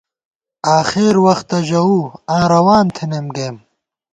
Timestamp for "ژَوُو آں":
1.67-2.45